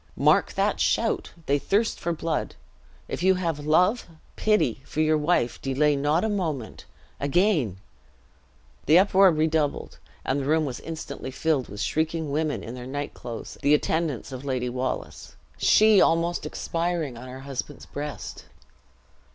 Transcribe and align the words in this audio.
Mark 0.17 0.53
that 0.53 0.79
shout! 0.79 1.31
they 1.45 1.59
thirst 1.59 1.99
for 1.99 2.11
blood. 2.11 2.55
If 3.07 3.21
you 3.21 3.35
have 3.35 3.63
love, 3.67 4.07
pity, 4.35 4.81
for 4.83 4.99
your 4.99 5.15
wife, 5.15 5.61
delay 5.61 5.95
not 5.95 6.23
a 6.23 6.27
moment. 6.27 6.85
Again" 7.19 7.77
The 8.87 8.97
uproar 8.97 9.31
redoubled, 9.31 9.99
and 10.25 10.39
the 10.39 10.45
room 10.45 10.65
was 10.65 10.79
instantly 10.79 11.29
filled 11.29 11.67
with 11.69 11.81
shrieking 11.81 12.31
women 12.31 12.63
in 12.63 12.73
their 12.73 12.87
night 12.87 13.13
clothes, 13.13 13.59
the 13.61 13.75
attendants 13.75 14.31
of 14.31 14.43
Lady 14.43 14.69
Wallace. 14.69 15.35
She 15.59 16.01
almost 16.01 16.47
expiring, 16.47 17.15
on 17.15 17.27
her 17.27 17.41
husband's 17.41 17.85
breast. 17.85 18.45